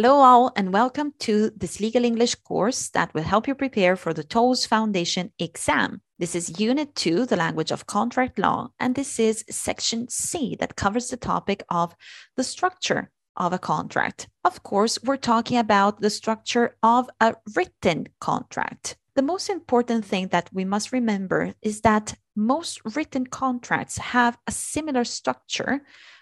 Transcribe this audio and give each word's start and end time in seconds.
Hello, 0.00 0.20
all, 0.20 0.52
and 0.54 0.72
welcome 0.72 1.12
to 1.18 1.50
this 1.56 1.80
legal 1.80 2.04
English 2.04 2.36
course 2.36 2.88
that 2.90 3.12
will 3.14 3.24
help 3.24 3.48
you 3.48 3.54
prepare 3.56 3.96
for 3.96 4.14
the 4.14 4.22
TOLES 4.22 4.64
Foundation 4.64 5.32
exam. 5.40 6.02
This 6.20 6.36
is 6.36 6.60
Unit 6.60 6.94
2, 6.94 7.26
the 7.26 7.34
language 7.34 7.72
of 7.72 7.88
contract 7.88 8.38
law, 8.38 8.68
and 8.78 8.94
this 8.94 9.18
is 9.18 9.44
Section 9.50 10.08
C 10.08 10.56
that 10.60 10.76
covers 10.76 11.08
the 11.08 11.16
topic 11.16 11.64
of 11.68 11.96
the 12.36 12.44
structure 12.44 13.10
of 13.36 13.52
a 13.52 13.58
contract. 13.58 14.28
Of 14.44 14.62
course, 14.62 15.02
we're 15.02 15.16
talking 15.16 15.58
about 15.58 16.00
the 16.00 16.10
structure 16.10 16.76
of 16.80 17.10
a 17.20 17.34
written 17.56 18.06
contract. 18.20 18.96
The 19.16 19.22
most 19.22 19.50
important 19.50 20.04
thing 20.04 20.28
that 20.28 20.48
we 20.52 20.64
must 20.64 20.92
remember 20.92 21.54
is 21.60 21.80
that 21.80 22.14
most 22.36 22.80
written 22.94 23.26
contracts 23.26 23.98
have 23.98 24.38
a 24.46 24.52
similar 24.52 25.02
structure 25.02 25.80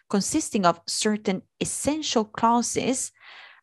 consisting 0.08 0.64
of 0.64 0.80
certain 0.86 1.42
essential 1.60 2.24
clauses 2.24 3.12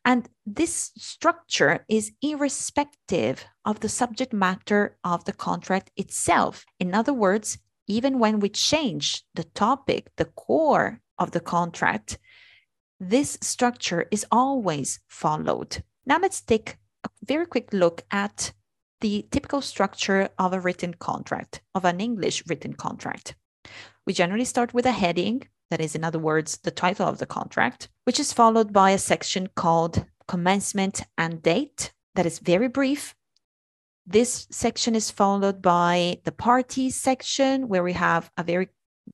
and 0.05 0.27
this 0.45 0.91
structure 0.97 1.85
is 1.87 2.11
irrespective 2.21 3.45
of 3.65 3.79
the 3.79 3.89
subject 3.89 4.33
matter 4.33 4.97
of 5.03 5.23
the 5.25 5.33
contract 5.33 5.91
itself. 5.95 6.65
In 6.79 6.93
other 6.93 7.13
words, 7.13 7.57
even 7.87 8.19
when 8.19 8.39
we 8.39 8.49
change 8.49 9.23
the 9.33 9.43
topic, 9.43 10.11
the 10.17 10.25
core 10.25 10.99
of 11.17 11.31
the 11.31 11.39
contract, 11.39 12.17
this 12.99 13.37
structure 13.41 14.07
is 14.11 14.25
always 14.31 14.99
followed. 15.07 15.83
Now 16.05 16.19
let's 16.19 16.41
take 16.41 16.77
a 17.03 17.09
very 17.23 17.45
quick 17.45 17.71
look 17.73 18.03
at 18.11 18.53
the 19.01 19.25
typical 19.31 19.61
structure 19.61 20.29
of 20.37 20.53
a 20.53 20.59
written 20.59 20.93
contract, 20.93 21.61
of 21.75 21.85
an 21.85 21.99
English 21.99 22.43
written 22.47 22.73
contract. 22.73 23.35
We 24.05 24.13
generally 24.13 24.45
start 24.45 24.73
with 24.73 24.85
a 24.85 24.91
heading, 24.91 25.47
that 25.73 25.81
is, 25.81 25.95
in 25.95 26.03
other 26.03 26.19
words, 26.19 26.57
the 26.57 26.69
title 26.69 27.07
of 27.07 27.17
the 27.17 27.25
contract, 27.25 27.89
which 28.03 28.19
is 28.19 28.31
followed 28.31 28.71
by 28.71 28.91
a 28.91 28.97
section 28.99 29.49
called 29.55 30.05
commencement 30.27 31.01
and 31.17 31.41
date, 31.41 31.91
that 32.13 32.27
is 32.27 32.37
very 32.37 32.67
brief. 32.67 33.15
This 34.05 34.45
section 34.51 34.93
is 34.93 35.09
followed 35.09 35.63
by 35.63 36.19
the 36.25 36.31
parties 36.31 36.95
section, 36.95 37.67
where 37.67 37.81
we 37.81 37.93
have 37.93 38.29
a 38.37 38.43
very 38.43 38.69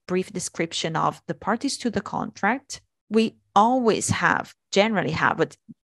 brief 0.06 0.34
description 0.34 0.98
of 0.98 1.22
the 1.28 1.34
parties 1.34 1.78
to 1.78 1.90
the 1.90 2.02
contract. 2.02 2.82
We 3.10 3.38
always 3.56 4.10
have, 4.10 4.54
generally 4.74 5.12
have, 5.12 5.38
but 5.38 5.56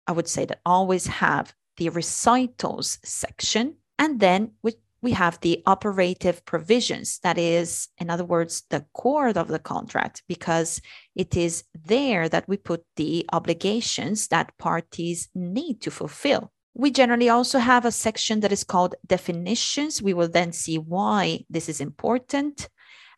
I 0.06 0.12
would 0.12 0.28
say 0.28 0.44
that 0.44 0.60
always 0.66 1.06
have 1.06 1.54
the 1.78 1.88
recitals 1.88 2.98
section. 3.02 3.76
And 3.98 4.20
then 4.20 4.50
we 4.62 4.74
we 5.02 5.12
have 5.12 5.40
the 5.40 5.62
operative 5.66 6.44
provisions. 6.44 7.18
That 7.22 7.38
is, 7.38 7.88
in 7.98 8.10
other 8.10 8.24
words, 8.24 8.64
the 8.70 8.84
core 8.92 9.28
of 9.28 9.48
the 9.48 9.58
contract, 9.58 10.22
because 10.28 10.80
it 11.14 11.36
is 11.36 11.64
there 11.74 12.28
that 12.28 12.48
we 12.48 12.56
put 12.56 12.84
the 12.96 13.26
obligations 13.32 14.28
that 14.28 14.56
parties 14.58 15.28
need 15.34 15.80
to 15.82 15.90
fulfill. 15.90 16.52
We 16.74 16.90
generally 16.90 17.28
also 17.28 17.58
have 17.58 17.84
a 17.84 17.92
section 17.92 18.40
that 18.40 18.52
is 18.52 18.64
called 18.64 18.94
definitions. 19.06 20.00
We 20.02 20.14
will 20.14 20.28
then 20.28 20.52
see 20.52 20.78
why 20.78 21.44
this 21.50 21.68
is 21.68 21.80
important. 21.80 22.68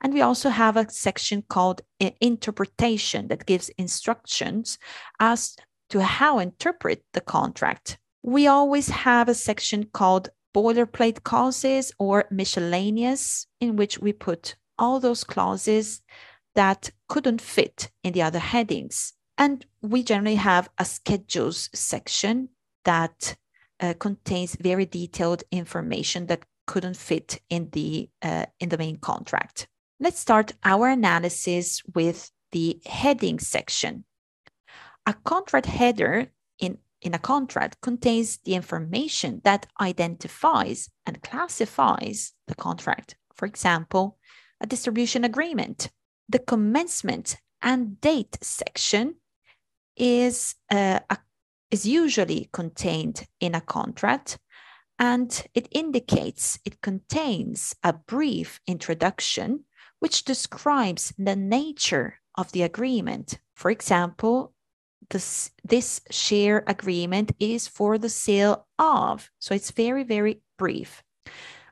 And 0.01 0.15
we 0.15 0.23
also 0.23 0.49
have 0.49 0.77
a 0.77 0.91
section 0.91 1.45
called 1.49 1.83
interpretation 2.21 3.29
that 3.29 3.47
gives 3.47 3.69
instructions 3.71 4.79
as 5.21 5.57
to 5.91 6.03
how 6.03 6.39
interpret 6.39 7.05
the 7.13 7.21
contract. 7.21 7.99
We 8.23 8.47
always 8.47 8.89
have 8.89 9.29
a 9.29 9.35
section 9.35 9.85
called 9.93 10.31
boilerplate 10.55 11.23
clauses 11.23 11.93
or 11.99 12.25
miscellaneous, 12.31 13.47
in 13.61 13.77
which 13.77 13.99
we 13.99 14.13
put 14.13 14.57
all 14.79 15.01
those 15.01 15.25
clauses 15.25 16.03
that 16.55 16.91
couldn't 17.09 17.41
fit 17.41 17.91
in 18.03 18.13
the 18.13 18.23
other 18.23 18.39
headings. 18.39 19.15
And 19.39 19.65
we 19.81 20.03
generally 20.03 20.37
have 20.37 20.69
a 20.79 20.85
schedules 20.85 21.71
section 21.75 22.51
that 22.85 23.37
uh, 23.81 23.95
contains 23.99 24.57
very 24.57 24.87
detailed 24.87 25.43
information 25.51 26.27
that 26.27 26.45
couldn't 26.67 26.97
fit 26.97 27.41
in 27.51 27.69
the 27.73 28.09
uh, 28.23 28.47
in 28.61 28.69
the 28.69 28.79
main 28.79 28.97
contract. 28.97 29.67
Let's 29.99 30.21
start 30.21 30.53
our 30.65 30.89
analysis 30.89 31.83
with 31.95 32.31
the 32.53 32.81
heading 32.87 33.39
section. 33.39 34.05
A 35.07 35.15
contract 35.15 35.67
header 35.67 36.31
in 37.03 37.15
a 37.15 37.19
contract 37.19 37.81
contains 37.83 38.39
the 38.39 38.55
information 38.55 39.41
that 39.45 39.67
identifies 39.81 40.89
and 41.05 41.23
classifies 41.23 42.33
the 42.47 42.55
contract. 42.55 43.17
For 43.35 43.47
example, 43.47 44.19
a 44.61 44.67
distribution 44.67 45.25
agreement. 45.25 45.91
The 46.29 46.39
commencement 46.39 47.37
and 47.61 48.01
date 48.01 48.39
section 48.41 49.17
is, 49.97 50.55
uh, 50.71 51.01
a, 51.11 51.19
is 51.71 51.85
usually 51.85 52.49
contained 52.53 53.27
in 53.41 53.55
a 53.55 53.61
contract 53.61 54.39
and 54.99 55.47
it 55.55 55.67
indicates 55.73 56.61
it 56.65 56.81
contains 56.81 57.75
a 57.83 57.93
brief 57.93 58.61
introduction 58.67 59.65
which 59.99 60.25
describes 60.25 61.13
the 61.19 61.37
nature 61.37 62.21
of 62.37 62.53
the 62.53 62.63
agreement. 62.63 63.39
For 63.55 63.71
example, 63.71 64.55
this, 65.11 65.51
this 65.65 66.01
share 66.11 66.65
agreement 66.67 67.33
is 67.39 67.69
for 67.69 67.99
the 67.99 68.09
sale 68.09 68.67
of. 68.79 69.31
So 69.39 69.55
it's 69.55 69.71
very, 69.71 70.05
very 70.05 70.43
brief. 70.59 71.03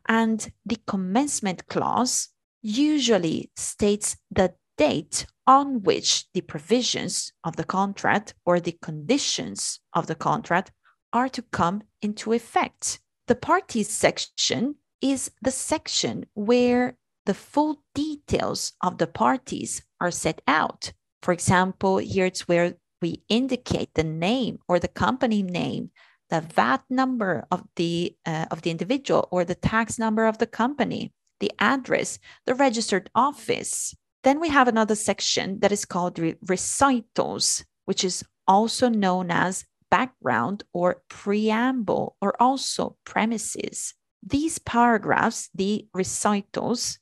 And 0.08 0.50
the 0.66 0.78
commencement 0.86 1.66
clause 1.68 2.28
usually 2.62 3.50
states 3.56 4.16
the 4.30 4.54
date 4.76 5.26
on 5.46 5.82
which 5.82 6.26
the 6.32 6.40
provisions 6.40 7.32
of 7.44 7.56
the 7.56 7.64
contract 7.64 8.34
or 8.44 8.60
the 8.60 8.76
conditions 8.82 9.80
of 9.94 10.06
the 10.06 10.14
contract 10.14 10.72
are 11.12 11.28
to 11.28 11.42
come 11.42 11.82
into 12.02 12.32
effect. 12.32 13.00
The 13.26 13.34
parties 13.34 13.90
section 13.90 14.76
is 15.00 15.30
the 15.42 15.50
section 15.50 16.26
where 16.34 16.96
the 17.26 17.34
full 17.34 17.82
details 17.94 18.72
of 18.82 18.98
the 18.98 19.06
parties 19.06 19.82
are 20.00 20.10
set 20.10 20.40
out. 20.46 20.92
For 21.22 21.32
example, 21.32 21.98
here 21.98 22.26
it's 22.26 22.48
where 22.48 22.74
we 23.00 23.22
indicate 23.28 23.90
the 23.94 24.04
name 24.04 24.58
or 24.68 24.78
the 24.78 24.88
company 24.88 25.42
name, 25.42 25.90
the 26.28 26.40
VAT 26.40 26.82
number 26.88 27.46
of 27.50 27.64
the 27.76 28.14
uh, 28.24 28.46
of 28.50 28.62
the 28.62 28.70
individual 28.70 29.28
or 29.30 29.44
the 29.44 29.54
tax 29.54 29.98
number 29.98 30.26
of 30.26 30.38
the 30.38 30.46
company, 30.46 31.12
the 31.40 31.52
address, 31.58 32.18
the 32.46 32.54
registered 32.54 33.10
office. 33.14 33.94
Then 34.22 34.38
we 34.38 34.50
have 34.50 34.68
another 34.68 34.94
section 34.94 35.60
that 35.60 35.72
is 35.72 35.84
called 35.84 36.18
re- 36.18 36.36
recitals, 36.46 37.64
which 37.86 38.04
is 38.04 38.22
also 38.46 38.88
known 38.88 39.30
as 39.30 39.64
background 39.90 40.62
or 40.72 41.02
preamble 41.08 42.16
or 42.20 42.40
also 42.40 42.96
premises. 43.04 43.94
These 44.22 44.58
paragraphs, 44.60 45.48
the 45.54 45.88
recitals, 45.94 46.99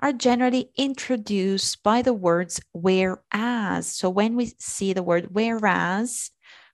are 0.00 0.12
generally 0.12 0.70
introduced 0.76 1.82
by 1.82 2.02
the 2.02 2.12
words 2.12 2.60
whereas. 2.72 3.86
So 3.86 4.10
when 4.10 4.36
we 4.36 4.52
see 4.58 4.92
the 4.92 5.02
word 5.02 5.28
whereas, 5.30 6.30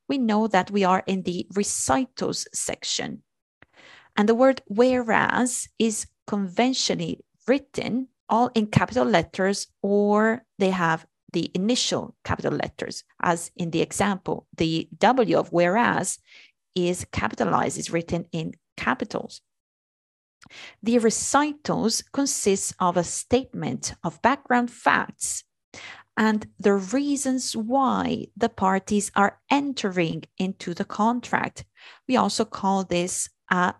we 0.08 0.18
know 0.18 0.48
that 0.48 0.70
we 0.70 0.84
are 0.84 1.02
in 1.06 1.22
the 1.22 1.46
recitals 1.54 2.46
section. 2.52 3.22
And 4.16 4.28
the 4.28 4.34
word 4.34 4.60
whereas 4.66 5.68
is 5.78 6.06
conventionally 6.26 7.20
written 7.46 8.08
all 8.28 8.50
in 8.54 8.66
capital 8.66 9.04
letters 9.04 9.68
or 9.82 10.44
they 10.58 10.70
have 10.70 11.06
the 11.32 11.50
initial 11.54 12.14
capital 12.24 12.52
letters, 12.52 13.04
as 13.22 13.50
in 13.56 13.70
the 13.70 13.80
example, 13.80 14.46
the 14.56 14.88
W 14.98 15.38
of 15.38 15.48
whereas 15.50 16.18
is 16.74 17.06
capitalized, 17.10 17.78
is 17.78 17.90
written 17.90 18.26
in 18.32 18.52
capitals. 18.76 19.40
The 20.82 20.98
recitals 20.98 22.02
consist 22.12 22.74
of 22.78 22.96
a 22.96 23.04
statement 23.04 23.94
of 24.02 24.22
background 24.22 24.70
facts 24.70 25.44
and 26.16 26.46
the 26.58 26.74
reasons 26.74 27.56
why 27.56 28.26
the 28.36 28.48
parties 28.48 29.10
are 29.16 29.40
entering 29.50 30.24
into 30.38 30.74
the 30.74 30.84
contract. 30.84 31.64
We 32.06 32.16
also 32.16 32.44
call 32.44 32.84
this 32.84 33.30
a, 33.50 33.74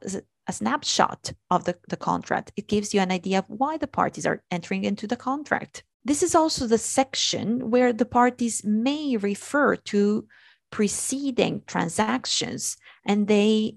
a 0.46 0.52
snapshot 0.52 1.32
of 1.50 1.64
the, 1.64 1.76
the 1.88 1.96
contract. 1.96 2.52
It 2.56 2.69
gives 2.69 2.94
you 2.94 3.00
an 3.00 3.12
idea 3.12 3.40
of 3.40 3.44
why 3.48 3.76
the 3.76 3.87
parties 3.87 4.26
are 4.26 4.42
entering 4.50 4.84
into 4.84 5.06
the 5.06 5.16
contract. 5.16 5.84
This 6.04 6.22
is 6.22 6.34
also 6.34 6.66
the 6.66 6.78
section 6.78 7.70
where 7.70 7.92
the 7.92 8.06
parties 8.06 8.64
may 8.64 9.16
refer 9.16 9.76
to 9.76 10.26
preceding 10.70 11.62
transactions 11.66 12.76
and 13.06 13.28
they 13.28 13.76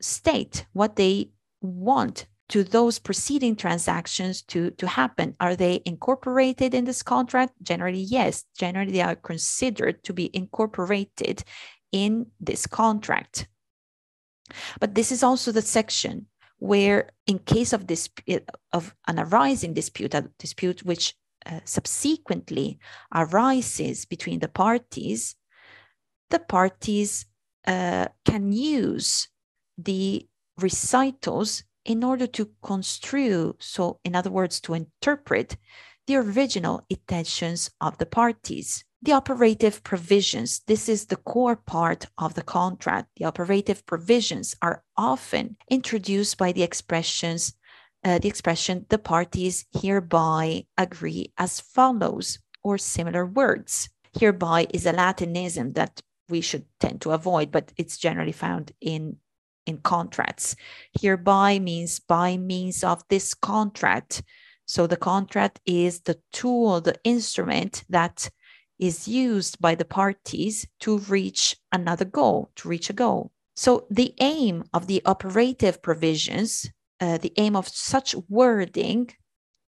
state 0.00 0.66
what 0.72 0.96
they 0.96 1.30
want 1.66 2.26
to 2.48 2.62
those 2.62 2.98
preceding 2.98 3.56
transactions 3.56 4.42
to, 4.42 4.70
to 4.72 4.86
happen? 4.86 5.34
Are 5.40 5.56
they 5.56 5.82
incorporated 5.84 6.74
in 6.74 6.84
this 6.84 7.02
contract? 7.02 7.54
Generally, 7.62 8.00
yes. 8.00 8.44
Generally, 8.56 8.92
they 8.92 9.00
are 9.00 9.16
considered 9.16 10.02
to 10.04 10.12
be 10.12 10.30
incorporated 10.34 11.42
in 11.92 12.26
this 12.40 12.66
contract. 12.66 13.48
But 14.78 14.94
this 14.94 15.10
is 15.10 15.22
also 15.22 15.50
the 15.50 15.62
section 15.62 16.26
where, 16.58 17.10
in 17.26 17.38
case 17.40 17.72
of 17.72 17.86
dispute 17.86 18.48
of 18.72 18.94
an 19.08 19.18
arising 19.18 19.74
dispute, 19.74 20.14
a 20.14 20.30
dispute 20.38 20.84
which 20.84 21.14
uh, 21.44 21.60
subsequently 21.64 22.78
arises 23.14 24.04
between 24.04 24.38
the 24.38 24.48
parties, 24.48 25.34
the 26.30 26.38
parties 26.38 27.26
uh, 27.66 28.06
can 28.24 28.52
use 28.52 29.28
the 29.76 30.26
recitals 30.58 31.64
in 31.84 32.02
order 32.02 32.26
to 32.26 32.50
construe, 32.62 33.54
so 33.58 34.00
in 34.04 34.16
other 34.16 34.30
words, 34.30 34.60
to 34.60 34.74
interpret 34.74 35.56
the 36.06 36.16
original 36.16 36.84
intentions 36.88 37.70
of 37.80 37.98
the 37.98 38.06
parties. 38.06 38.84
The 39.02 39.12
operative 39.12 39.84
provisions, 39.84 40.62
this 40.66 40.88
is 40.88 41.06
the 41.06 41.16
core 41.16 41.56
part 41.56 42.06
of 42.18 42.34
the 42.34 42.42
contract. 42.42 43.08
The 43.16 43.24
operative 43.24 43.84
provisions 43.86 44.54
are 44.62 44.82
often 44.96 45.56
introduced 45.70 46.38
by 46.38 46.52
the 46.52 46.62
expressions, 46.62 47.54
uh, 48.04 48.18
the 48.18 48.28
expression 48.28 48.86
the 48.88 48.98
parties 48.98 49.66
hereby 49.80 50.66
agree 50.76 51.32
as 51.38 51.60
follows, 51.60 52.38
or 52.64 52.78
similar 52.78 53.24
words. 53.24 53.88
Hereby 54.18 54.66
is 54.72 54.86
a 54.86 54.92
Latinism 54.92 55.74
that 55.74 56.00
we 56.28 56.40
should 56.40 56.64
tend 56.80 57.00
to 57.02 57.12
avoid, 57.12 57.52
but 57.52 57.72
it's 57.76 57.98
generally 57.98 58.32
found 58.32 58.72
in 58.80 59.18
in 59.66 59.78
contracts. 59.78 60.56
Hereby 61.00 61.58
means 61.58 62.00
by 62.00 62.36
means 62.36 62.82
of 62.84 63.02
this 63.08 63.34
contract. 63.34 64.22
So 64.64 64.86
the 64.86 64.96
contract 64.96 65.60
is 65.66 66.00
the 66.00 66.18
tool, 66.32 66.80
the 66.80 66.98
instrument 67.04 67.84
that 67.88 68.30
is 68.78 69.08
used 69.08 69.60
by 69.60 69.74
the 69.74 69.84
parties 69.84 70.66
to 70.80 70.98
reach 70.98 71.56
another 71.72 72.04
goal, 72.04 72.50
to 72.56 72.68
reach 72.68 72.90
a 72.90 72.92
goal. 72.92 73.32
So 73.54 73.86
the 73.90 74.14
aim 74.20 74.64
of 74.74 74.86
the 74.86 75.02
operative 75.06 75.82
provisions, 75.82 76.68
uh, 77.00 77.18
the 77.18 77.32
aim 77.36 77.56
of 77.56 77.68
such 77.68 78.14
wording, 78.28 79.10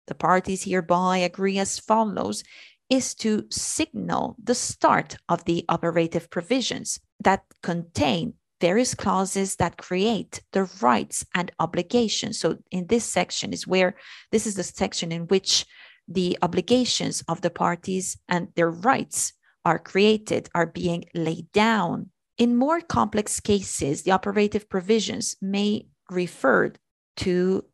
the 0.06 0.14
parties 0.14 0.64
hereby 0.64 1.18
agree 1.18 1.58
as 1.58 1.78
follows, 1.78 2.42
is 2.90 3.14
to 3.14 3.46
signal 3.50 4.36
the 4.42 4.54
start 4.54 5.16
of 5.28 5.44
the 5.44 5.64
operative 5.68 6.28
provisions 6.28 6.98
that 7.20 7.44
contain 7.62 8.34
various 8.60 8.94
clauses 8.94 9.56
that 9.56 9.78
create 9.78 10.42
the 10.52 10.64
rights 10.80 11.24
and 11.34 11.50
obligations. 11.58 12.38
So 12.38 12.58
in 12.70 12.86
this 12.86 13.04
section 13.04 13.52
is 13.52 13.66
where 13.66 13.94
this 14.30 14.46
is 14.46 14.54
the 14.54 14.62
section 14.62 15.12
in 15.12 15.22
which 15.28 15.66
the 16.06 16.36
obligations 16.42 17.22
of 17.28 17.40
the 17.40 17.50
parties 17.50 18.18
and 18.28 18.48
their 18.56 18.70
rights 18.70 19.32
are 19.64 19.78
created, 19.78 20.48
are 20.54 20.66
being 20.66 21.04
laid 21.14 21.50
down. 21.52 22.10
In 22.38 22.56
more 22.56 22.80
complex 22.80 23.40
cases, 23.40 24.02
the 24.02 24.10
operative 24.10 24.68
provisions 24.68 25.36
may 25.40 25.86
refer 26.10 26.72
to 27.18 27.64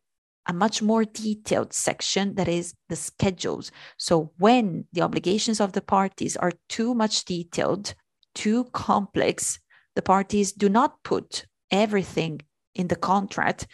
a 0.45 0.53
much 0.53 0.81
more 0.81 1.03
detailed 1.03 1.73
section 1.73 2.35
that 2.35 2.47
is 2.47 2.73
the 2.89 2.95
schedules. 2.95 3.71
So 3.97 4.31
when 4.37 4.85
the 4.93 5.01
obligations 5.01 5.59
of 5.59 5.73
the 5.73 5.81
parties 5.81 6.37
are 6.37 6.53
too 6.69 6.93
much 6.93 7.25
detailed, 7.25 7.95
too 8.33 8.65
complex, 8.65 9.59
the 9.97 10.03
parties 10.03 10.51
do 10.51 10.69
not 10.69 11.01
put 11.01 11.47
everything 11.71 12.39
in 12.75 12.87
the 12.87 12.95
contract, 12.95 13.65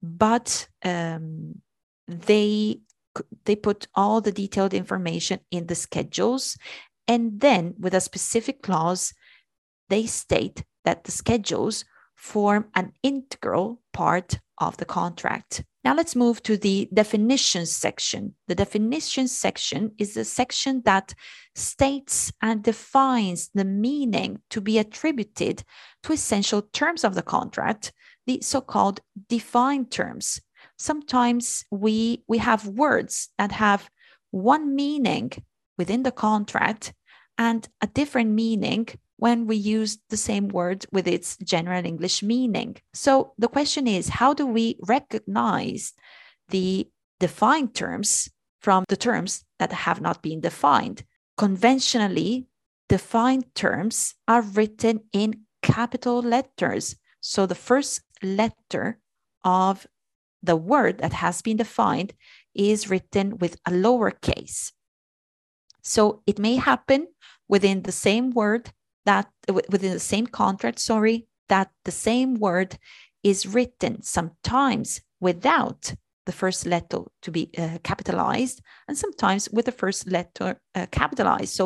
but 0.00 0.68
um, 0.84 1.60
they 2.06 2.78
they 3.44 3.56
put 3.56 3.88
all 3.96 4.20
the 4.20 4.30
detailed 4.30 4.72
information 4.72 5.40
in 5.50 5.66
the 5.66 5.74
schedules, 5.74 6.56
and 7.08 7.40
then 7.40 7.74
with 7.76 7.92
a 7.92 8.00
specific 8.00 8.62
clause, 8.62 9.12
they 9.88 10.06
state 10.06 10.62
that 10.84 11.02
the 11.02 11.10
schedules 11.10 11.84
form 12.14 12.66
an 12.76 12.92
integral 13.02 13.80
part 13.92 14.38
of 14.58 14.76
the 14.76 14.84
contract. 14.84 15.64
Now 15.88 15.94
let's 15.94 16.14
move 16.14 16.42
to 16.42 16.58
the 16.58 16.86
definitions 16.92 17.72
section. 17.72 18.34
The 18.46 18.54
definitions 18.54 19.34
section 19.34 19.92
is 19.96 20.12
the 20.12 20.24
section 20.26 20.82
that 20.84 21.14
states 21.54 22.30
and 22.42 22.62
defines 22.62 23.48
the 23.54 23.64
meaning 23.64 24.42
to 24.50 24.60
be 24.60 24.76
attributed 24.76 25.64
to 26.02 26.12
essential 26.12 26.60
terms 26.74 27.04
of 27.04 27.14
the 27.14 27.22
contract, 27.22 27.94
the 28.26 28.38
so-called 28.42 29.00
defined 29.30 29.90
terms. 29.90 30.42
Sometimes 30.76 31.64
we, 31.70 32.22
we 32.28 32.36
have 32.36 32.66
words 32.66 33.30
that 33.38 33.52
have 33.52 33.88
one 34.30 34.76
meaning 34.76 35.32
within 35.78 36.02
the 36.02 36.12
contract 36.12 36.92
and 37.38 37.66
a 37.80 37.86
different 37.86 38.32
meaning 38.32 38.88
when 39.18 39.46
we 39.46 39.56
use 39.56 39.98
the 40.10 40.16
same 40.16 40.48
word 40.48 40.86
with 40.92 41.06
its 41.06 41.36
general 41.38 41.84
English 41.84 42.22
meaning. 42.22 42.76
So 42.94 43.32
the 43.36 43.48
question 43.48 43.86
is 43.86 44.08
how 44.08 44.32
do 44.32 44.46
we 44.46 44.76
recognize 44.86 45.92
the 46.48 46.88
defined 47.18 47.74
terms 47.74 48.30
from 48.60 48.84
the 48.88 48.96
terms 48.96 49.44
that 49.58 49.72
have 49.72 50.00
not 50.00 50.22
been 50.22 50.40
defined? 50.40 51.04
Conventionally, 51.36 52.46
defined 52.88 53.54
terms 53.54 54.14
are 54.28 54.42
written 54.42 55.00
in 55.12 55.42
capital 55.62 56.22
letters. 56.22 56.96
So 57.20 57.44
the 57.44 57.56
first 57.56 58.00
letter 58.22 58.98
of 59.44 59.86
the 60.42 60.56
word 60.56 60.98
that 60.98 61.12
has 61.12 61.42
been 61.42 61.56
defined 61.56 62.14
is 62.54 62.88
written 62.88 63.38
with 63.38 63.56
a 63.66 63.72
lowercase. 63.72 64.72
So 65.82 66.22
it 66.26 66.38
may 66.38 66.56
happen 66.56 67.08
within 67.48 67.82
the 67.82 67.92
same 67.92 68.30
word 68.30 68.70
that 69.08 69.26
within 69.72 69.92
the 69.92 70.08
same 70.14 70.26
contract, 70.26 70.78
sorry, 70.78 71.26
that 71.48 71.70
the 71.86 71.96
same 72.08 72.34
word 72.34 72.78
is 73.22 73.46
written 73.46 74.02
sometimes 74.02 75.00
without 75.18 75.94
the 76.26 76.32
first 76.32 76.66
letter 76.66 77.00
to 77.22 77.30
be 77.30 77.50
uh, 77.56 77.78
capitalized 77.82 78.60
and 78.86 78.98
sometimes 78.98 79.48
with 79.50 79.64
the 79.64 79.72
first 79.82 80.06
letter 80.06 80.60
uh, 80.74 80.86
capitalized. 80.90 81.54
So, 81.54 81.64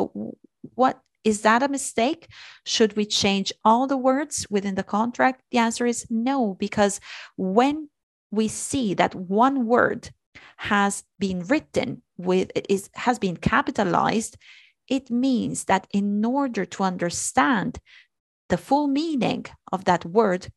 what 0.75 1.01
is 1.25 1.41
that 1.41 1.63
a 1.63 1.67
mistake? 1.67 2.27
Should 2.65 2.95
we 2.95 3.05
change 3.05 3.51
all 3.65 3.87
the 3.87 3.97
words 3.97 4.47
within 4.49 4.75
the 4.75 4.89
contract? 4.97 5.41
The 5.51 5.57
answer 5.57 5.85
is 5.85 6.07
no, 6.09 6.55
because 6.65 7.01
when 7.35 7.89
we 8.31 8.47
see 8.47 8.93
that 8.93 9.13
one 9.15 9.65
word 9.65 10.11
has 10.57 11.03
been 11.19 11.39
written 11.51 12.01
with 12.17 12.49
is 12.69 12.89
has 13.07 13.19
been 13.19 13.37
capitalized 13.37 14.37
it 14.87 15.09
means 15.09 15.65
that 15.65 15.87
in 15.91 16.23
order 16.23 16.65
to 16.65 16.83
understand 16.83 17.79
the 18.49 18.57
full 18.57 18.87
meaning 18.87 19.45
of 19.71 19.85
that 19.85 20.05
word, 20.05 20.47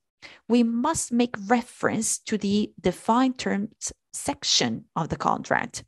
we 0.48 0.62
must 0.62 1.12
make 1.12 1.36
reference 1.46 2.18
to 2.18 2.36
the 2.36 2.72
defined 2.80 3.38
terms 3.38 3.92
section 4.12 4.84
of 4.96 5.08
the 5.08 5.16
contract. 5.16 5.84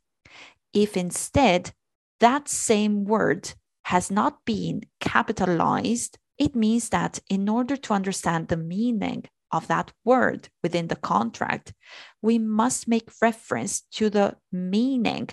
If 0.73 0.95
instead 0.95 1.71
that 2.19 2.47
same 2.47 3.05
word 3.05 3.53
has 3.85 4.11
not 4.11 4.45
been 4.45 4.81
capitalized, 4.99 6.17
it 6.37 6.55
means 6.55 6.89
that 6.89 7.19
in 7.29 7.49
order 7.49 7.75
to 7.75 7.93
understand 7.93 8.47
the 8.47 8.57
meaning 8.57 9.25
of 9.51 9.67
that 9.67 9.91
word 10.05 10.47
within 10.63 10.87
the 10.87 10.95
contract, 10.95 11.73
we 12.21 12.37
must 12.37 12.87
make 12.87 13.09
reference 13.21 13.81
to 13.93 14.09
the 14.09 14.35
meaning 14.51 15.29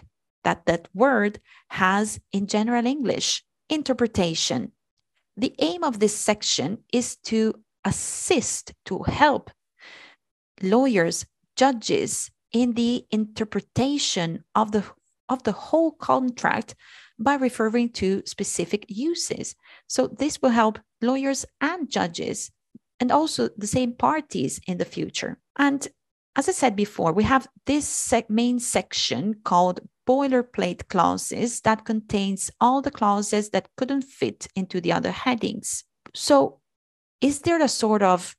that 0.47 0.65
that 0.67 0.89
word 0.95 1.41
has 1.71 2.21
in 2.33 2.47
general 2.47 2.87
English. 2.87 3.43
Interpretation. 3.69 4.71
The 5.37 5.53
aim 5.59 5.83
of 5.83 5.99
this 5.99 6.17
section 6.17 6.79
is 6.93 7.17
to 7.25 7.55
assist, 7.85 8.73
to 8.85 9.03
help 9.03 9.51
lawyers, 10.63 11.27
judges 11.57 12.31
in 12.53 12.75
the 12.75 13.05
interpretation 13.11 14.45
of 14.55 14.71
the 14.71 14.85
of 15.29 15.43
the 15.43 15.53
whole 15.53 15.91
contract 15.91 16.77
by 17.19 17.35
referring 17.35 17.89
to 17.91 18.23
specific 18.25 18.87
uses. 18.89 19.57
So 19.89 20.07
this 20.07 20.41
will 20.41 20.51
help 20.51 20.79
lawyers 21.03 21.45
and 21.61 21.91
judges 21.91 22.53
and 23.01 23.11
also 23.11 23.49
the 23.57 23.67
same 23.67 23.95
parties 23.95 24.61
in 24.69 24.79
the 24.79 24.85
future. 24.85 25.39
And 25.59 25.89
as 26.37 26.49
I 26.49 26.53
said 26.53 26.77
before, 26.77 27.13
we 27.13 27.25
have 27.25 27.49
this 27.65 27.89
sec 27.89 28.31
main 28.31 28.61
section 28.61 29.41
called 29.43 29.81
boilerplate 30.07 30.89
clauses 30.89 31.61
that 31.63 31.85
contains 31.85 32.51
all 32.61 32.81
the 32.81 32.91
clauses 32.91 33.51
that 33.51 33.69
couldn't 33.77 34.03
fit 34.03 34.49
into 34.55 34.81
the 34.81 34.93
other 34.93 35.11
headings. 35.11 35.85
So 36.15 36.61
is 37.21 37.41
there 37.41 37.63
a 37.63 37.69
sort 37.69 38.03
of 38.03 38.37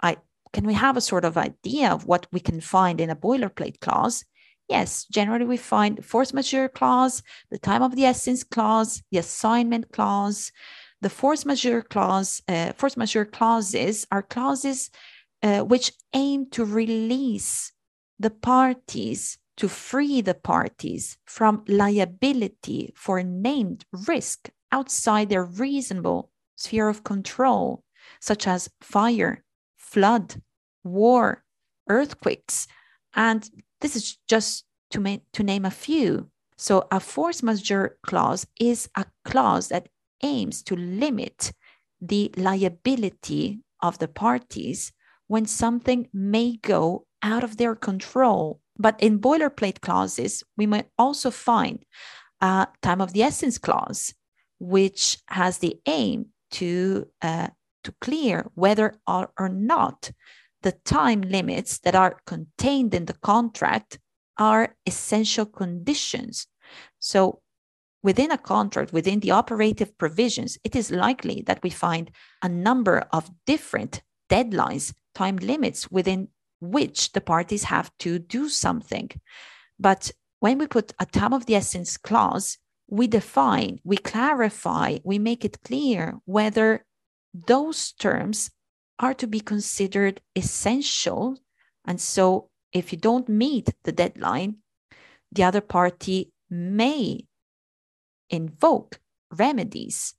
I 0.00 0.16
can 0.52 0.64
we 0.64 0.74
have 0.74 0.96
a 0.96 1.00
sort 1.00 1.24
of 1.24 1.36
idea 1.36 1.90
of 1.90 2.06
what 2.06 2.26
we 2.32 2.40
can 2.40 2.60
find 2.60 3.00
in 3.00 3.10
a 3.10 3.16
boilerplate 3.16 3.80
clause? 3.80 4.24
Yes, 4.68 5.04
generally 5.04 5.44
we 5.44 5.58
find 5.58 6.04
force 6.04 6.32
majeure 6.32 6.68
clause, 6.68 7.22
the 7.50 7.58
time 7.58 7.82
of 7.82 7.94
the 7.94 8.04
essence 8.04 8.42
clause, 8.42 9.02
the 9.12 9.18
assignment 9.18 9.92
clause. 9.92 10.50
The 11.02 11.10
force 11.10 11.44
majeure 11.44 11.82
clause, 11.82 12.42
uh, 12.48 12.72
force 12.72 12.96
majeure 12.96 13.26
clauses 13.26 14.06
are 14.10 14.22
clauses 14.22 14.90
uh, 15.42 15.60
which 15.60 15.92
aim 16.14 16.48
to 16.50 16.64
release 16.64 17.70
the 18.18 18.30
parties 18.30 19.38
to 19.56 19.68
free 19.68 20.20
the 20.20 20.34
parties 20.34 21.18
from 21.24 21.64
liability 21.66 22.92
for 22.94 23.22
named 23.22 23.84
risk 24.06 24.50
outside 24.72 25.28
their 25.28 25.44
reasonable 25.44 26.30
sphere 26.56 26.88
of 26.88 27.04
control, 27.04 27.82
such 28.20 28.46
as 28.46 28.70
fire, 28.80 29.44
flood, 29.76 30.42
war, 30.84 31.44
earthquakes. 31.88 32.66
And 33.14 33.48
this 33.80 33.96
is 33.96 34.18
just 34.28 34.64
to, 34.90 35.00
ma- 35.00 35.18
to 35.32 35.42
name 35.42 35.64
a 35.64 35.70
few. 35.70 36.30
So, 36.58 36.86
a 36.90 37.00
force 37.00 37.42
majeure 37.42 37.98
clause 38.02 38.46
is 38.58 38.88
a 38.96 39.04
clause 39.24 39.68
that 39.68 39.88
aims 40.22 40.62
to 40.64 40.74
limit 40.74 41.52
the 42.00 42.32
liability 42.36 43.60
of 43.82 43.98
the 43.98 44.08
parties 44.08 44.92
when 45.26 45.44
something 45.44 46.08
may 46.12 46.56
go 46.56 47.06
out 47.22 47.44
of 47.44 47.56
their 47.56 47.74
control. 47.74 48.60
But 48.78 49.02
in 49.02 49.20
boilerplate 49.20 49.80
clauses, 49.80 50.42
we 50.56 50.66
might 50.66 50.88
also 50.98 51.30
find 51.30 51.84
a 52.40 52.68
time 52.82 53.00
of 53.00 53.12
the 53.12 53.22
essence 53.22 53.58
clause, 53.58 54.14
which 54.58 55.18
has 55.28 55.58
the 55.58 55.80
aim 55.86 56.26
to, 56.52 57.08
uh, 57.22 57.48
to 57.84 57.94
clear 58.00 58.50
whether 58.54 58.94
or, 59.06 59.30
or 59.38 59.48
not 59.48 60.10
the 60.62 60.72
time 60.84 61.22
limits 61.22 61.78
that 61.80 61.94
are 61.94 62.18
contained 62.26 62.94
in 62.94 63.06
the 63.06 63.14
contract 63.22 63.98
are 64.38 64.74
essential 64.84 65.46
conditions. 65.46 66.46
So 66.98 67.40
within 68.02 68.30
a 68.30 68.38
contract, 68.38 68.92
within 68.92 69.20
the 69.20 69.30
operative 69.30 69.96
provisions, 69.98 70.58
it 70.64 70.76
is 70.76 70.90
likely 70.90 71.42
that 71.46 71.62
we 71.62 71.70
find 71.70 72.10
a 72.42 72.48
number 72.48 73.06
of 73.12 73.30
different 73.46 74.02
deadlines, 74.30 74.94
time 75.14 75.36
limits 75.36 75.90
within 75.90 76.28
which 76.70 77.12
the 77.12 77.20
parties 77.20 77.64
have 77.64 77.90
to 77.98 78.18
do 78.18 78.48
something. 78.48 79.10
But 79.78 80.10
when 80.40 80.58
we 80.58 80.66
put 80.66 80.92
a 80.98 81.06
time 81.06 81.32
of 81.32 81.46
the 81.46 81.54
essence 81.54 81.96
clause, 81.96 82.58
we 82.88 83.06
define, 83.06 83.80
we 83.84 83.96
clarify, 83.96 84.98
we 85.04 85.18
make 85.18 85.44
it 85.44 85.62
clear 85.64 86.18
whether 86.24 86.84
those 87.34 87.92
terms 87.92 88.50
are 88.98 89.14
to 89.14 89.26
be 89.26 89.40
considered 89.40 90.20
essential. 90.34 91.38
And 91.84 92.00
so 92.00 92.50
if 92.72 92.92
you 92.92 92.98
don't 92.98 93.28
meet 93.28 93.70
the 93.84 93.92
deadline, 93.92 94.56
the 95.32 95.44
other 95.44 95.60
party 95.60 96.32
may 96.48 97.26
invoke 98.30 99.00
remedies 99.30 100.14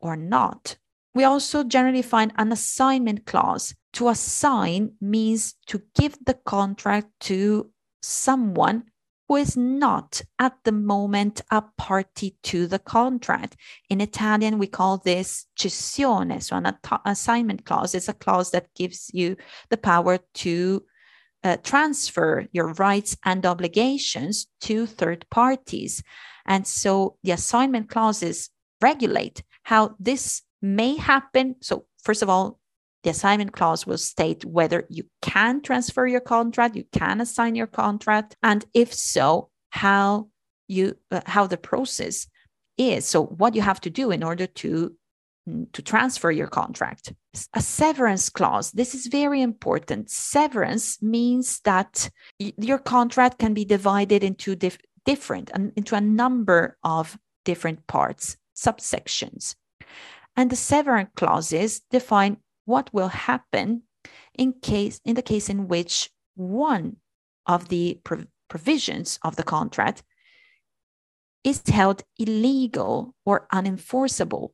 or 0.00 0.16
not. 0.16 0.76
We 1.14 1.24
also 1.24 1.64
generally 1.64 2.02
find 2.02 2.32
an 2.36 2.52
assignment 2.52 3.26
clause. 3.26 3.74
To 3.94 4.08
assign 4.08 4.94
means 5.00 5.54
to 5.66 5.82
give 5.94 6.16
the 6.24 6.34
contract 6.34 7.08
to 7.20 7.70
someone 8.00 8.84
who 9.28 9.36
is 9.36 9.56
not 9.56 10.22
at 10.38 10.54
the 10.64 10.72
moment 10.72 11.40
a 11.50 11.62
party 11.78 12.36
to 12.42 12.66
the 12.66 12.78
contract. 12.78 13.56
In 13.88 14.00
Italian, 14.00 14.58
we 14.58 14.66
call 14.66 14.98
this 14.98 15.46
cessione. 15.58 16.42
So, 16.42 16.56
an 16.56 16.74
assignment 17.04 17.64
clause 17.64 17.94
is 17.94 18.08
a 18.08 18.14
clause 18.14 18.50
that 18.50 18.74
gives 18.74 19.10
you 19.12 19.36
the 19.70 19.76
power 19.76 20.18
to 20.34 20.82
uh, 21.44 21.56
transfer 21.62 22.46
your 22.52 22.72
rights 22.74 23.16
and 23.24 23.44
obligations 23.44 24.46
to 24.60 24.86
third 24.86 25.26
parties. 25.30 26.02
And 26.46 26.66
so 26.66 27.16
the 27.22 27.32
assignment 27.32 27.88
clauses 27.88 28.50
regulate 28.80 29.42
how 29.64 29.96
this 29.98 30.42
may 30.60 30.96
happen. 30.96 31.56
So, 31.60 31.86
first 32.02 32.22
of 32.22 32.28
all, 32.28 32.60
the 33.02 33.10
assignment 33.10 33.52
clause 33.52 33.86
will 33.86 33.98
state 33.98 34.44
whether 34.44 34.86
you 34.88 35.04
can 35.20 35.60
transfer 35.60 36.06
your 36.06 36.20
contract, 36.20 36.76
you 36.76 36.84
can 36.92 37.20
assign 37.20 37.54
your 37.54 37.66
contract, 37.66 38.36
and 38.42 38.64
if 38.74 38.92
so, 38.94 39.50
how 39.70 40.28
you 40.68 40.96
uh, 41.10 41.20
how 41.26 41.46
the 41.46 41.56
process 41.56 42.26
is. 42.78 43.06
So, 43.06 43.24
what 43.24 43.54
you 43.54 43.62
have 43.62 43.80
to 43.82 43.90
do 43.90 44.10
in 44.10 44.22
order 44.22 44.46
to 44.46 44.94
mm, 45.48 45.72
to 45.72 45.82
transfer 45.82 46.30
your 46.30 46.46
contract. 46.46 47.12
A 47.54 47.62
severance 47.62 48.28
clause. 48.28 48.72
This 48.72 48.94
is 48.94 49.06
very 49.06 49.40
important. 49.40 50.10
Severance 50.10 51.02
means 51.02 51.60
that 51.60 52.10
your 52.38 52.78
contract 52.78 53.38
can 53.38 53.54
be 53.54 53.64
divided 53.64 54.22
into 54.22 54.54
dif- 54.54 54.78
different 55.06 55.50
and 55.54 55.72
into 55.74 55.94
a 55.94 56.00
number 56.00 56.76
of 56.84 57.18
different 57.44 57.86
parts, 57.86 58.36
subsections. 58.54 59.56
And 60.36 60.50
the 60.50 60.56
severance 60.56 61.10
clauses 61.16 61.80
define 61.90 62.36
what 62.72 62.88
will 62.94 63.08
happen 63.08 63.82
in 64.34 64.54
case 64.62 64.98
in 65.04 65.14
the 65.14 65.28
case 65.32 65.50
in 65.50 65.68
which 65.68 66.10
one 66.34 66.96
of 67.46 67.68
the 67.68 68.00
provisions 68.48 69.18
of 69.22 69.36
the 69.36 69.42
contract 69.42 70.02
is 71.44 71.62
held 71.68 72.02
illegal 72.18 73.14
or 73.26 73.46
unenforceable. 73.52 74.52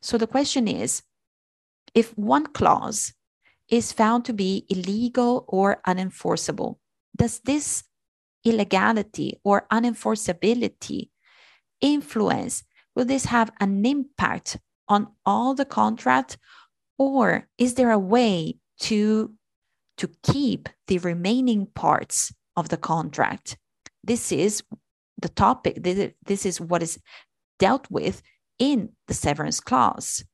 So 0.00 0.16
the 0.16 0.26
question 0.28 0.68
is 0.68 1.02
if 1.92 2.16
one 2.16 2.46
clause 2.46 3.12
is 3.68 3.92
found 3.92 4.24
to 4.26 4.32
be 4.32 4.64
illegal 4.68 5.44
or 5.48 5.80
unenforceable, 5.88 6.76
does 7.16 7.40
this 7.40 7.82
illegality 8.44 9.40
or 9.42 9.66
unenforceability 9.72 11.10
influence? 11.80 12.62
Will 12.94 13.06
this 13.06 13.24
have 13.24 13.50
an 13.58 13.84
impact 13.84 14.58
on 14.88 15.08
all 15.24 15.54
the 15.54 15.64
contract? 15.64 16.38
Or 16.98 17.46
is 17.58 17.74
there 17.74 17.90
a 17.90 17.98
way 17.98 18.56
to, 18.80 19.34
to 19.98 20.10
keep 20.22 20.68
the 20.86 20.98
remaining 20.98 21.66
parts 21.66 22.32
of 22.56 22.68
the 22.68 22.76
contract? 22.76 23.58
This 24.02 24.32
is 24.32 24.62
the 25.20 25.28
topic, 25.28 25.82
this 25.82 26.46
is 26.46 26.60
what 26.60 26.82
is 26.82 26.98
dealt 27.58 27.90
with 27.90 28.22
in 28.58 28.90
the 29.08 29.14
severance 29.14 29.60
clause. 29.60 30.24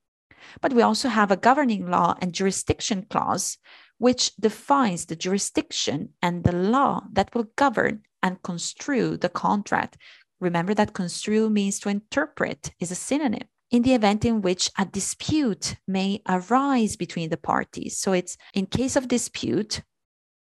But 0.60 0.72
we 0.72 0.82
also 0.82 1.08
have 1.08 1.30
a 1.30 1.36
governing 1.36 1.88
law 1.88 2.16
and 2.20 2.32
jurisdiction 2.32 3.06
clause 3.08 3.58
which 3.98 4.34
defines 4.34 5.06
the 5.06 5.14
jurisdiction 5.14 6.08
and 6.20 6.42
the 6.42 6.50
law 6.50 7.04
that 7.12 7.32
will 7.34 7.46
govern 7.54 8.02
and 8.20 8.42
construe 8.42 9.16
the 9.16 9.28
contract. 9.28 9.96
Remember 10.40 10.74
that 10.74 10.92
construe 10.92 11.48
means 11.48 11.78
to 11.78 11.88
interpret, 11.88 12.72
is 12.80 12.90
a 12.90 12.96
synonym 12.96 13.46
in 13.72 13.82
the 13.82 13.94
event 13.94 14.24
in 14.24 14.42
which 14.42 14.70
a 14.78 14.84
dispute 14.84 15.76
may 15.88 16.20
arise 16.28 16.94
between 16.94 17.30
the 17.30 17.38
parties. 17.38 17.98
So 17.98 18.12
it's 18.12 18.36
in 18.52 18.66
case 18.66 18.96
of 18.96 19.08
dispute, 19.08 19.82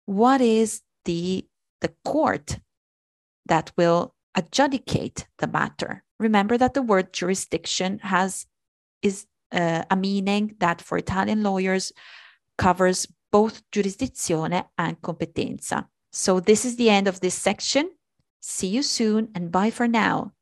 what 0.05 0.41
is 0.41 0.81
the, 1.05 1.45
the 1.81 1.93
court 2.03 2.59
that 3.45 3.71
will 3.77 4.15
adjudicate 4.33 5.27
the 5.37 5.47
matter? 5.47 6.03
Remember 6.19 6.57
that 6.57 6.73
the 6.73 6.81
word 6.81 7.13
jurisdiction 7.13 7.99
has 7.99 8.47
is 9.03 9.27
uh, 9.51 9.83
a 9.89 9.95
meaning 9.95 10.55
that 10.59 10.81
for 10.81 10.97
Italian 10.97 11.43
lawyers 11.43 11.93
covers 12.57 13.07
both 13.31 13.61
giurisdizione 13.71 14.65
and 14.77 14.99
competenza. 15.01 15.85
So 16.11 16.39
this 16.39 16.65
is 16.65 16.75
the 16.75 16.89
end 16.89 17.07
of 17.07 17.19
this 17.19 17.35
section. 17.35 17.91
See 18.41 18.67
you 18.67 18.81
soon 18.81 19.29
and 19.35 19.51
bye 19.51 19.69
for 19.69 19.87
now. 19.87 20.33